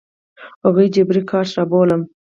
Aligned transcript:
هغوی 0.65 0.87
جبري 0.95 1.21
کار 1.31 1.45
ته 1.49 1.53
رابولم. 1.57 2.01